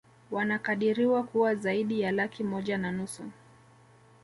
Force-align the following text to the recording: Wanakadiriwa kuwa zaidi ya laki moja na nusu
Wanakadiriwa 0.31 1.23
kuwa 1.23 1.55
zaidi 1.55 2.01
ya 2.01 2.11
laki 2.11 2.43
moja 2.43 2.77
na 2.77 2.91
nusu 2.91 3.23